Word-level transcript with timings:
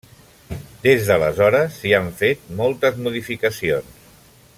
Des 0.85 1.09
d'aleshores 1.09 1.77
s'hi 1.81 1.93
han 1.97 2.09
fet 2.21 2.49
moltes 2.63 2.99
modificacions. 3.09 4.01